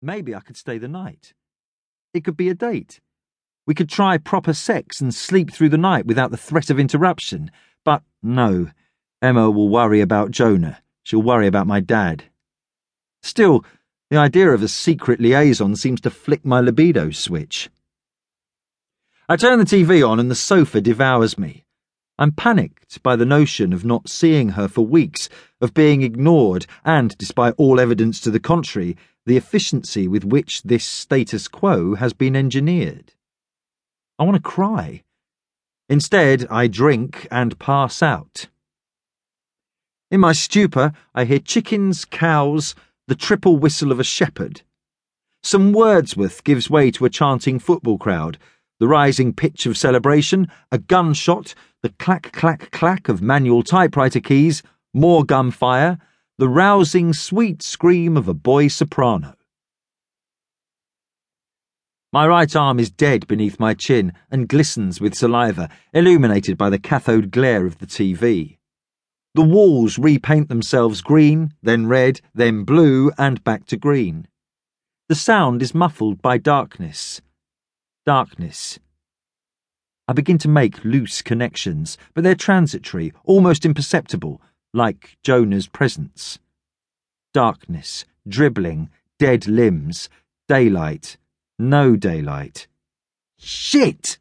Maybe 0.00 0.34
I 0.34 0.40
could 0.40 0.56
stay 0.56 0.78
the 0.78 0.88
night. 0.88 1.34
It 2.14 2.24
could 2.24 2.36
be 2.36 2.48
a 2.48 2.54
date. 2.54 3.00
We 3.66 3.74
could 3.74 3.88
try 3.88 4.16
proper 4.16 4.54
sex 4.54 5.00
and 5.00 5.14
sleep 5.14 5.52
through 5.52 5.68
the 5.70 5.76
night 5.76 6.06
without 6.06 6.30
the 6.30 6.36
threat 6.36 6.70
of 6.70 6.78
interruption. 6.78 7.50
But 7.84 8.02
no, 8.22 8.68
Emma 9.20 9.50
will 9.50 9.68
worry 9.68 10.00
about 10.00 10.30
Jonah. 10.30 10.82
She'll 11.02 11.22
worry 11.22 11.46
about 11.46 11.66
my 11.66 11.80
dad. 11.80 12.24
Still, 13.22 13.64
the 14.10 14.16
idea 14.16 14.50
of 14.50 14.62
a 14.62 14.68
secret 14.68 15.20
liaison 15.20 15.76
seems 15.76 16.00
to 16.02 16.10
flick 16.10 16.44
my 16.44 16.60
libido 16.60 17.10
switch. 17.10 17.68
I 19.28 19.36
turn 19.36 19.58
the 19.58 19.64
TV 19.64 20.08
on 20.08 20.20
and 20.20 20.30
the 20.30 20.34
sofa 20.34 20.80
devours 20.80 21.36
me. 21.36 21.64
I'm 22.18 22.32
panicked 22.32 23.02
by 23.02 23.16
the 23.16 23.26
notion 23.26 23.72
of 23.72 23.84
not 23.84 24.08
seeing 24.08 24.50
her 24.50 24.66
for 24.66 24.86
weeks, 24.86 25.28
of 25.60 25.74
being 25.74 26.02
ignored, 26.02 26.66
and, 26.84 27.16
despite 27.18 27.54
all 27.58 27.78
evidence 27.78 28.20
to 28.20 28.30
the 28.30 28.40
contrary, 28.40 28.96
the 29.28 29.36
efficiency 29.36 30.08
with 30.08 30.24
which 30.24 30.62
this 30.62 30.86
status 30.86 31.48
quo 31.48 31.94
has 31.96 32.14
been 32.14 32.34
engineered. 32.34 33.12
I 34.18 34.24
want 34.24 34.36
to 34.36 34.42
cry. 34.42 35.02
Instead, 35.86 36.46
I 36.50 36.66
drink 36.66 37.28
and 37.30 37.58
pass 37.58 38.02
out. 38.02 38.46
In 40.10 40.20
my 40.20 40.32
stupor, 40.32 40.92
I 41.14 41.26
hear 41.26 41.40
chickens, 41.40 42.06
cows, 42.06 42.74
the 43.06 43.14
triple 43.14 43.58
whistle 43.58 43.92
of 43.92 44.00
a 44.00 44.04
shepherd. 44.04 44.62
Some 45.42 45.74
Wordsworth 45.74 46.42
gives 46.42 46.70
way 46.70 46.90
to 46.92 47.04
a 47.04 47.10
chanting 47.10 47.58
football 47.58 47.98
crowd, 47.98 48.38
the 48.80 48.88
rising 48.88 49.34
pitch 49.34 49.66
of 49.66 49.76
celebration, 49.76 50.48
a 50.72 50.78
gunshot, 50.78 51.54
the 51.82 51.90
clack, 51.90 52.32
clack, 52.32 52.70
clack 52.70 53.10
of 53.10 53.20
manual 53.20 53.62
typewriter 53.62 54.20
keys, 54.20 54.62
more 54.94 55.22
gunfire, 55.22 55.98
the 56.38 56.48
rousing, 56.48 57.12
sweet 57.12 57.62
scream 57.62 58.16
of 58.16 58.28
a 58.28 58.34
boy 58.34 58.68
soprano. 58.68 59.34
My 62.12 62.28
right 62.28 62.54
arm 62.54 62.78
is 62.78 62.90
dead 62.90 63.26
beneath 63.26 63.58
my 63.58 63.74
chin 63.74 64.12
and 64.30 64.48
glistens 64.48 65.00
with 65.00 65.16
saliva, 65.16 65.68
illuminated 65.92 66.56
by 66.56 66.70
the 66.70 66.78
cathode 66.78 67.32
glare 67.32 67.66
of 67.66 67.78
the 67.78 67.86
TV. 67.86 68.58
The 69.34 69.42
walls 69.42 69.98
repaint 69.98 70.48
themselves 70.48 71.02
green, 71.02 71.54
then 71.60 71.88
red, 71.88 72.20
then 72.32 72.62
blue, 72.62 73.10
and 73.18 73.42
back 73.42 73.66
to 73.66 73.76
green. 73.76 74.28
The 75.08 75.16
sound 75.16 75.60
is 75.60 75.74
muffled 75.74 76.22
by 76.22 76.38
darkness. 76.38 77.20
Darkness. 78.06 78.78
I 80.06 80.12
begin 80.12 80.38
to 80.38 80.48
make 80.48 80.84
loose 80.84 81.20
connections, 81.20 81.98
but 82.14 82.22
they're 82.22 82.36
transitory, 82.36 83.12
almost 83.24 83.66
imperceptible, 83.66 84.40
like 84.78 85.18
Jonah's 85.22 85.66
presence. 85.66 86.38
Darkness, 87.34 88.06
dribbling, 88.26 88.88
dead 89.18 89.46
limbs, 89.46 90.08
daylight 90.48 91.18
no 91.58 91.96
daylight. 91.96 92.68
Shit! 93.36 94.18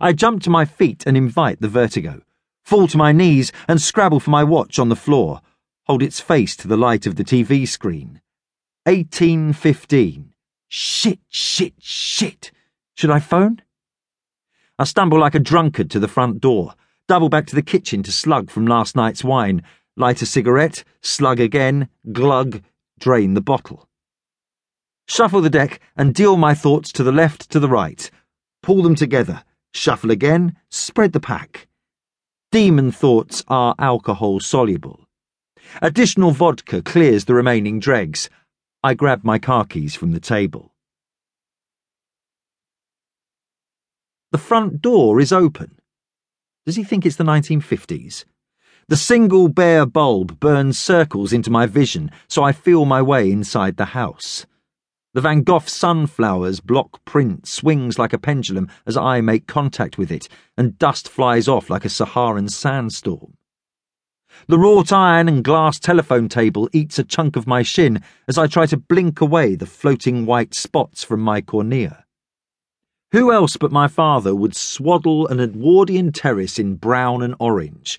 I 0.00 0.12
jump 0.12 0.42
to 0.42 0.50
my 0.50 0.64
feet 0.64 1.04
and 1.06 1.16
invite 1.16 1.60
the 1.60 1.68
vertigo, 1.68 2.22
fall 2.62 2.88
to 2.88 2.98
my 2.98 3.12
knees 3.12 3.52
and 3.68 3.80
scrabble 3.80 4.20
for 4.20 4.30
my 4.30 4.44
watch 4.44 4.78
on 4.78 4.88
the 4.88 4.96
floor, 4.96 5.40
hold 5.84 6.02
its 6.02 6.20
face 6.20 6.56
to 6.56 6.68
the 6.68 6.76
light 6.76 7.06
of 7.06 7.16
the 7.16 7.24
TV 7.24 7.66
screen. 7.66 8.20
1815. 8.84 10.34
Shit, 10.68 11.20
shit, 11.28 11.74
shit. 11.78 12.52
Should 12.96 13.10
I 13.10 13.20
phone? 13.20 13.62
I 14.78 14.84
stumble 14.84 15.18
like 15.18 15.34
a 15.34 15.40
drunkard 15.40 15.90
to 15.92 16.00
the 16.00 16.08
front 16.08 16.40
door, 16.40 16.74
double 17.08 17.28
back 17.28 17.46
to 17.46 17.54
the 17.54 17.62
kitchen 17.62 18.02
to 18.02 18.12
slug 18.12 18.50
from 18.50 18.66
last 18.66 18.96
night's 18.96 19.24
wine, 19.24 19.62
light 19.96 20.22
a 20.22 20.26
cigarette, 20.26 20.84
slug 21.02 21.40
again, 21.40 21.88
glug, 22.12 22.62
drain 22.98 23.34
the 23.34 23.40
bottle. 23.40 23.88
Shuffle 25.06 25.42
the 25.42 25.50
deck 25.50 25.80
and 25.96 26.14
deal 26.14 26.36
my 26.36 26.54
thoughts 26.54 26.90
to 26.92 27.02
the 27.02 27.12
left 27.12 27.50
to 27.50 27.60
the 27.60 27.68
right. 27.68 28.10
Pull 28.62 28.82
them 28.82 28.94
together. 28.94 29.44
Shuffle 29.74 30.10
again. 30.10 30.56
Spread 30.70 31.12
the 31.12 31.20
pack. 31.20 31.68
Demon 32.50 32.90
thoughts 32.90 33.44
are 33.48 33.74
alcohol 33.78 34.40
soluble. 34.40 35.06
Additional 35.82 36.30
vodka 36.30 36.80
clears 36.80 37.24
the 37.24 37.34
remaining 37.34 37.80
dregs. 37.80 38.30
I 38.82 38.94
grab 38.94 39.24
my 39.24 39.38
car 39.38 39.64
keys 39.64 39.94
from 39.94 40.12
the 40.12 40.20
table. 40.20 40.72
The 44.30 44.38
front 44.38 44.80
door 44.80 45.20
is 45.20 45.32
open. 45.32 45.78
Does 46.66 46.76
he 46.76 46.84
think 46.84 47.04
it's 47.04 47.16
the 47.16 47.24
1950s? 47.24 48.24
The 48.88 48.96
single 48.96 49.48
bare 49.48 49.84
bulb 49.84 50.40
burns 50.40 50.78
circles 50.78 51.32
into 51.32 51.50
my 51.50 51.66
vision, 51.66 52.10
so 52.26 52.42
I 52.42 52.52
feel 52.52 52.84
my 52.84 53.02
way 53.02 53.30
inside 53.30 53.76
the 53.76 53.86
house. 53.86 54.46
The 55.12 55.20
Van 55.20 55.42
Gogh 55.42 55.60
sunflowers 55.60 56.60
block 56.60 57.04
print 57.04 57.46
swings 57.46 57.98
like 57.98 58.12
a 58.12 58.18
pendulum 58.18 58.68
as 58.86 58.96
I 58.96 59.20
make 59.20 59.46
contact 59.46 59.98
with 59.98 60.10
it, 60.10 60.28
and 60.56 60.78
dust 60.78 61.08
flies 61.08 61.48
off 61.48 61.70
like 61.70 61.84
a 61.84 61.90
Saharan 61.90 62.48
sandstorm. 62.48 63.36
The 64.48 64.58
wrought 64.58 64.90
iron 64.90 65.28
and 65.28 65.44
glass 65.44 65.78
telephone 65.78 66.28
table 66.28 66.68
eats 66.72 66.98
a 66.98 67.04
chunk 67.04 67.36
of 67.36 67.46
my 67.46 67.62
shin 67.62 68.02
as 68.26 68.38
I 68.38 68.46
try 68.46 68.66
to 68.66 68.76
blink 68.76 69.20
away 69.20 69.54
the 69.54 69.66
floating 69.66 70.26
white 70.26 70.54
spots 70.54 71.04
from 71.04 71.20
my 71.20 71.40
cornea. 71.40 72.03
Who 73.14 73.30
else 73.30 73.56
but 73.56 73.70
my 73.70 73.86
father 73.86 74.34
would 74.34 74.56
swaddle 74.56 75.28
an 75.28 75.38
Edwardian 75.38 76.10
terrace 76.10 76.58
in 76.58 76.74
brown 76.74 77.22
and 77.22 77.36
orange, 77.38 77.96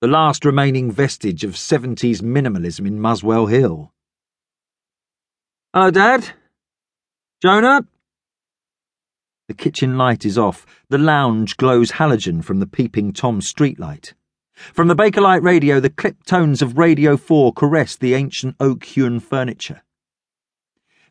the 0.00 0.08
last 0.08 0.44
remaining 0.44 0.90
vestige 0.90 1.44
of 1.44 1.52
70s 1.52 2.20
minimalism 2.20 2.84
in 2.84 2.98
Muswell 2.98 3.46
Hill? 3.46 3.92
Hello, 5.72 5.92
Dad. 5.92 6.30
Jonah? 7.40 7.86
The 9.46 9.54
kitchen 9.54 9.96
light 9.96 10.24
is 10.24 10.36
off. 10.36 10.66
The 10.88 10.98
lounge 10.98 11.56
glows 11.56 11.92
halogen 11.92 12.42
from 12.42 12.58
the 12.58 12.66
peeping 12.66 13.12
Tom 13.12 13.40
streetlight. 13.40 14.14
From 14.56 14.88
the 14.88 14.96
Bakelite 14.96 15.44
radio, 15.44 15.78
the 15.78 15.90
clipped 15.90 16.26
tones 16.26 16.60
of 16.60 16.76
Radio 16.76 17.16
4 17.16 17.52
caress 17.52 17.94
the 17.94 18.14
ancient 18.14 18.56
oak 18.58 18.82
hewn 18.82 19.20
furniture. 19.20 19.82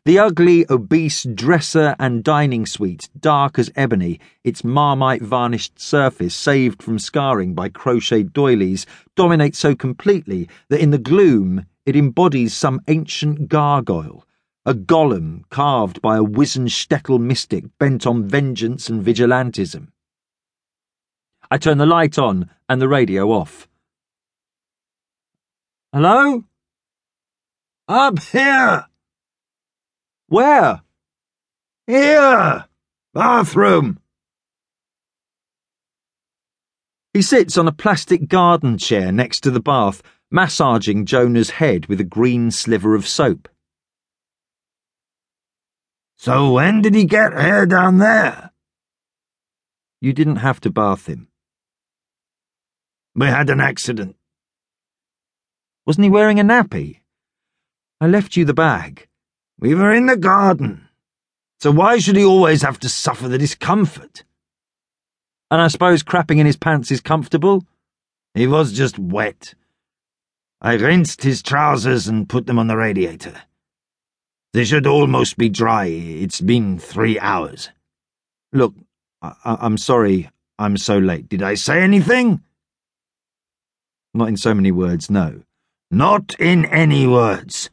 The 0.06 0.20
ugly, 0.20 0.64
obese 0.70 1.24
dresser 1.24 1.96
and 1.98 2.22
dining 2.22 2.64
suite, 2.64 3.10
dark 3.18 3.58
as 3.58 3.72
ebony, 3.74 4.20
its 4.44 4.62
marmite 4.62 5.20
varnished 5.20 5.80
surface 5.80 6.32
saved 6.32 6.80
from 6.80 7.00
scarring 7.00 7.54
by 7.54 7.70
crocheted 7.70 8.32
doilies, 8.32 8.86
dominates 9.16 9.58
so 9.58 9.74
completely 9.74 10.48
that 10.68 10.80
in 10.80 10.92
the 10.92 10.98
gloom 10.98 11.66
it 11.84 11.96
embodies 11.96 12.54
some 12.54 12.82
ancient 12.86 13.48
gargoyle 13.48 14.24
a 14.64 14.74
golem 14.74 15.42
carved 15.50 16.00
by 16.00 16.16
a 16.16 16.22
wizened 16.22 16.68
shtetl 16.68 17.18
mystic 17.18 17.64
bent 17.80 18.06
on 18.06 18.28
vengeance 18.28 18.88
and 18.88 19.04
vigilantism. 19.04 19.88
I 21.50 21.58
turn 21.58 21.78
the 21.78 21.84
light 21.86 22.16
on 22.16 22.48
and 22.68 22.80
the 22.80 22.86
radio 22.86 23.32
off. 23.32 23.66
Hello? 25.92 26.44
Up 27.88 28.20
here! 28.20 28.86
Where? 30.28 30.82
Here! 31.86 32.66
Bathroom! 33.14 34.00
He 37.14 37.22
sits 37.22 37.56
on 37.56 37.68
a 37.68 37.72
plastic 37.72 38.28
garden 38.28 38.76
chair 38.76 39.12
next 39.12 39.40
to 39.40 39.50
the 39.50 39.60
bath, 39.60 40.02
massaging 40.30 41.06
Jonah's 41.06 41.50
head 41.50 41.86
with 41.86 42.00
a 42.00 42.04
green 42.04 42.50
sliver 42.50 42.94
of 42.94 43.06
soap. 43.06 43.48
So 46.18 46.52
when 46.52 46.82
did 46.82 46.94
he 46.94 47.04
get 47.04 47.38
here 47.38 47.64
down 47.64 47.98
there? 47.98 48.50
You 50.00 50.12
didn't 50.12 50.36
have 50.36 50.60
to 50.62 50.70
bath 50.70 51.06
him. 51.06 51.28
We 53.14 53.26
had 53.26 53.48
an 53.48 53.60
accident. 53.60 54.16
Wasn't 55.86 56.04
he 56.04 56.10
wearing 56.10 56.40
a 56.40 56.44
nappy? 56.44 57.00
I 58.00 58.08
left 58.08 58.36
you 58.36 58.44
the 58.44 58.52
bag. 58.52 59.08
We 59.58 59.74
were 59.74 59.92
in 59.92 60.06
the 60.06 60.16
garden. 60.16 60.88
So 61.60 61.70
why 61.70 61.98
should 61.98 62.16
he 62.16 62.24
always 62.24 62.62
have 62.62 62.78
to 62.80 62.88
suffer 62.88 63.28
the 63.28 63.38
discomfort? 63.38 64.24
And 65.50 65.60
I 65.60 65.68
suppose 65.68 66.02
crapping 66.02 66.38
in 66.38 66.46
his 66.46 66.56
pants 66.56 66.90
is 66.90 67.00
comfortable? 67.00 67.64
He 68.34 68.46
was 68.46 68.72
just 68.72 68.98
wet. 68.98 69.54
I 70.60 70.74
rinsed 70.74 71.22
his 71.22 71.42
trousers 71.42 72.08
and 72.08 72.28
put 72.28 72.46
them 72.46 72.58
on 72.58 72.66
the 72.66 72.76
radiator. 72.76 73.42
They 74.52 74.64
should 74.64 74.86
almost 74.86 75.36
be 75.36 75.48
dry. 75.48 75.86
It's 75.86 76.40
been 76.40 76.78
three 76.78 77.18
hours. 77.18 77.70
Look, 78.52 78.74
I- 79.22 79.34
am 79.44 79.78
sorry 79.78 80.30
I'm 80.58 80.76
so 80.76 80.98
late. 80.98 81.28
Did 81.28 81.42
I 81.42 81.54
say 81.54 81.82
anything? 81.82 82.42
Not 84.14 84.28
in 84.28 84.36
so 84.36 84.54
many 84.54 84.72
words, 84.72 85.10
no. 85.10 85.42
Not 85.90 86.34
in 86.38 86.64
any 86.66 87.06
words. 87.06 87.70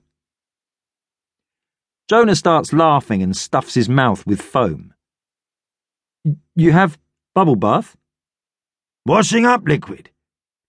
Jonah 2.14 2.36
starts 2.36 2.72
laughing 2.72 3.24
and 3.24 3.36
stuffs 3.36 3.74
his 3.74 3.90
mouth 3.90 4.28
with 4.28 4.40
foam. 4.40 4.94
You 6.56 6.72
have 6.72 7.00
bubble 7.34 7.56
bath? 7.56 7.98
Washing 9.04 9.48
up 9.48 9.68
liquid. 9.68 10.12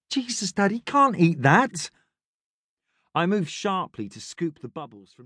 Jesus, 0.08 0.52
Dad, 0.52 0.70
he 0.70 0.80
can't 0.80 1.18
eat 1.18 1.42
that. 1.42 1.90
I 3.14 3.26
move 3.26 3.50
sharply 3.50 4.08
to 4.08 4.22
scoop 4.22 4.60
the 4.62 4.68
bubbles 4.68 5.12
from 5.12 5.22